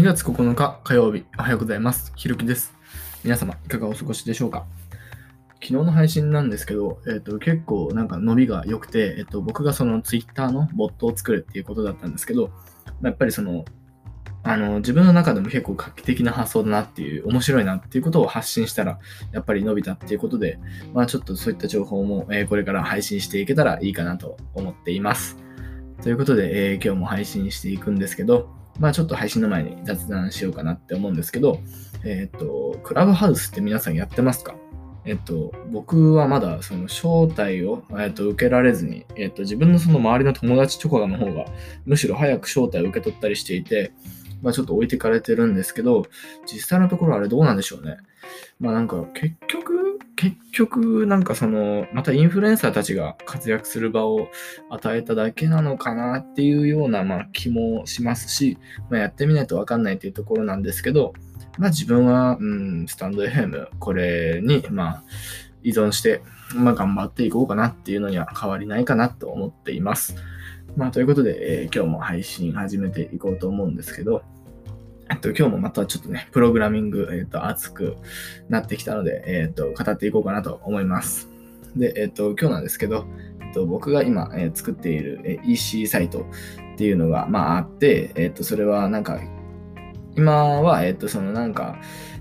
[0.00, 2.10] 2月9日火曜日、おはようございます。
[2.16, 2.72] ひろきです。
[3.22, 4.64] 皆様、いかがお過ごしでしょうか？
[5.56, 12.50] 昨日の配信なんですけど、えっ、と、結構なんか伸びが良くて、えっ、と、僕がその Twitter のボットを作るっていうことだったんですけど、
[13.02, 13.66] やっぱりその、
[14.42, 18.98] あの、自分の中でも結構画期的な発想だなっていう、面白いなっていうことを発信したら、
[19.32, 20.58] やっぱり伸びたっていうことで、
[20.94, 25.36] まあちょっとそういった情報も、えーこれから配信していけたらいいかなと思っています。
[26.02, 31.60] ということで、え今日も配信していくんですけど、まあちょっと配信の前に雑談しようかなって思うんですけど、
[32.04, 34.54] えっ、と、クラブハウスって皆さんやってますか？
[35.06, 41.46] えっと、僕はまだその招待を、えっと、受けられずに、えっと、自分のその周りの友達とかの方が、
[41.86, 43.92] むしろ早く招待を受け取ったりしていて、
[44.42, 46.06] まあちょっと置いてかれてるんですけど、
[46.46, 47.96] 実際のところあれどうなんでしょうね。
[48.58, 49.59] まあなんか結局、
[50.20, 54.28] 結局なんかその、またインフルエンサーたちが活躍する場を
[54.68, 58.58] 与えただけなのかなっていうようなまあ気もしますし、
[58.90, 61.14] まあ、やってみないとわかんないっていうところなんですけど、
[61.56, 65.04] まあ自分は、うん、スタンド FM、これに、まあ、
[65.62, 66.20] 依存して、
[66.54, 70.16] まあ頑張っていこうかなっていうのには変わりないかなと思っています。
[70.76, 74.22] まあということで、えー今日も配信始めていこうと思うんですけど、
[75.10, 77.96] えっと、今日もまたちょっとね、プログラミング、えっと、熱く
[78.48, 81.28] なってきたので、えっと、語っていこうかなと思います。
[81.74, 83.06] で、えっと、今日なんですけど、
[83.40, 86.26] えっと、僕が今、えー作っているえー EC サイト
[86.74, 89.20] っていうのが、まあ、あって、えっと、それはなんか、
[90.16, 91.76] 今は、えっと、そのなんか、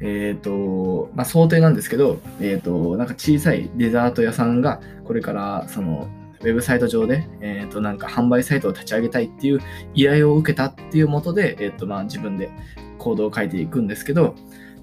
[0.00, 6.08] えっと、まあ、想定なんですけど、えっと、なんか小さいデザート屋さんが、これから、その、
[6.42, 9.60] ウェブサイト上で、えっと、なんか販売サイトを立ち上げたいっていう
[9.94, 12.50] 依頼を受けたっていうもとで、えっと、まあ、自分で
[12.98, 14.34] コードを書いていくんですけど、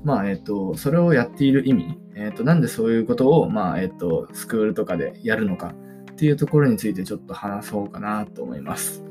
[0.03, 5.73] まあ、えっと、それをやっている意味、えっと、なんでそういうことを、まあ、えっと、スクールとかでやるのか
[6.11, 9.03] っていうところについてちょっと話そうかなと思います。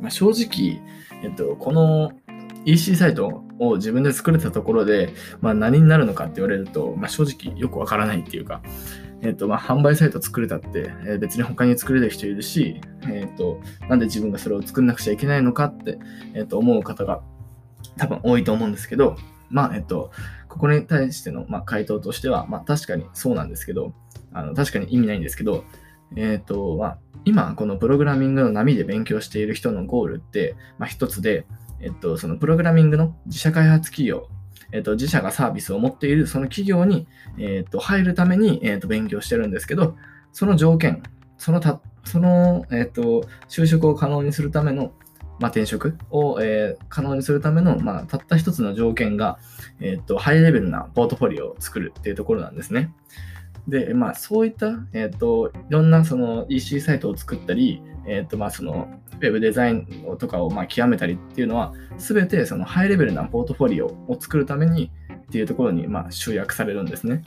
[0.00, 0.82] まあ、正直、
[1.22, 2.12] えっと、この
[2.66, 8.62] EC サイトを自分で作れたところで、まあ、何になるのかって言われると、まあ、正直よくわからないっていうか、
[9.24, 15.98] えっと、まあ、販売サイト作れたって、えー別に他に作れる人いるし、えっと、なんで自分がそれを作んなくちゃいけないのかって、
[16.34, 17.22] えっと、思う方が
[17.96, 19.16] 多分多いと思うんですけど、
[19.48, 20.10] まあ、えっと、
[20.48, 23.94] ここに対しての、まあ、回答としては、まあ、確かにそうなんですけど、
[24.32, 25.64] あの確かに意味ないんですけど、
[26.16, 31.46] えっと、まあ、今、このプログラミングの波で勉強している人のゴールって、まあ、一つで、
[31.80, 34.28] えっと、そのプログラミングの自社開発企業、
[34.74, 37.06] えっと、自社がサービスを持っているその企業に、
[37.38, 39.96] えっと、入るために、えっと、勉強してるんですけど、
[40.32, 41.04] その条件、
[41.38, 44.92] そのた、その、えっと、就職を可能にするための、
[45.38, 49.38] まあ、転職を、え可能にするための、まあ、たった一つの条件が、
[49.80, 52.92] えっと、ハイレベルなポートフォリオを作るっていうところなんですね。
[53.68, 67.22] で、まあ、そういった、えっ、と、いろんなその EC サイトを作ったり、えっ、と、まあ、その、ウェブデザインとかをまあ極めたりっていうのは、すべてそのハイレベルなポートフォリオを作るためにっていうところにまあ集約されるんですね。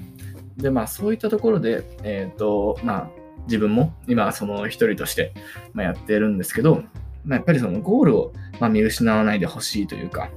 [0.58, 3.10] で、まあ、そういったところで、えっ、と、まあ、
[3.46, 5.34] 自分も今その一人として
[5.74, 6.84] まあやってるんですけど、
[7.24, 10.30] まあ、やっぱりそのゴールをまあ見失わないでほしいというか、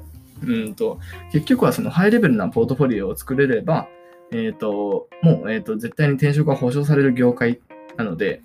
[0.42, 0.98] うんと、
[1.32, 3.88] 結局はそのハイレベルなポートフォリオを作れれば、
[4.32, 7.60] えっ、と、もう、えっ、と、絶対に転職が保証される業界
[7.96, 8.42] なので、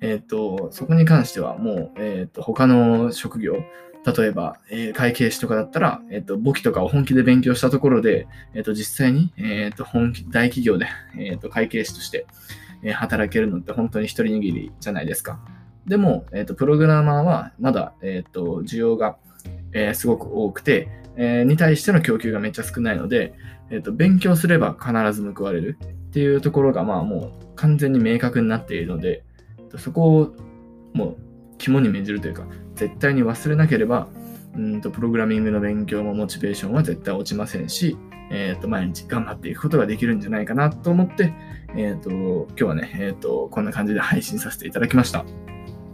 [0.00, 3.56] えっ、と、そこに関してはもう、えっ、と、他の職業、
[4.16, 10.86] 例えば、えー会計士とかだったら、えっ、と、簿記とかを本気で勉強したところで、えっ、と、実際に、えっ、と、本気、大企業で、
[11.18, 12.26] えっ、と、会計士として、
[12.82, 15.40] えー働けるのって本当に一人握りじゃないですか。
[15.86, 19.16] でも、えっ、と、プログラマーはまだ、えっ、と、需要が、
[19.72, 23.34] えーすごく多くて、えーに対しての供給がめっちゃ少ないので、
[23.70, 25.78] えっ、と、勉強すれば必ず報われる
[26.18, 29.22] っていうところが、まあもう完全に明確になっているので、
[29.76, 30.36] そこを
[30.92, 31.16] もう
[31.58, 34.08] 肝に銘じるというか、絶対に忘れなければ、
[34.56, 37.96] うんとプログラミングの勉強もモチベーションは絶対落ちませんし、
[38.32, 41.32] えっと毎日頑張っていくことができるんじゃないかなと思って、
[41.76, 45.24] えっと今日はね、えっとこんな感じで配信させていただきました。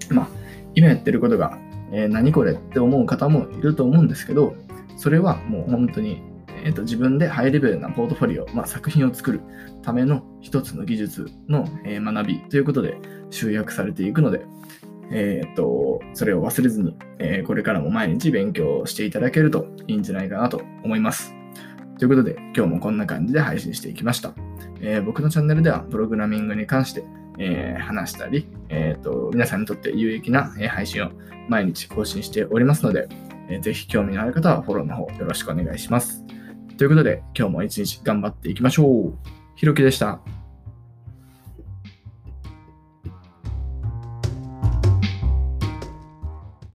[0.08, 0.28] まあ、
[0.75, 1.58] 今やってることが、
[1.93, 4.56] えー何これって思う方もいると思うんですけど、
[4.96, 6.22] それはもう本当に、
[6.64, 9.43] えー、と自分でハイレベルなポートフォリオ、まあ、作品を作る
[9.82, 12.99] ための一つの技術の、えー学びということで
[13.31, 14.46] 集約されていくので、
[15.12, 21.34] えー、とそれを忘れずに、えーこれからも毎日勉強していただけるといいんじゃないかなと思います。
[21.99, 24.34] ということで、今日もこんな感じで配信していきました。
[24.81, 27.05] えー僕のチャンネルではプログラミングに関して、
[27.38, 31.11] えー話したり、えーと、皆さんにとって有益な、え配信を
[31.49, 33.06] 毎日更新しておりますので、
[33.50, 36.25] えーぜひ興味のある方はフォローの方よろしくお願いします。
[36.76, 39.15] ということで、今日も一日頑張っていきましょう。
[39.55, 40.21] ひろきでした。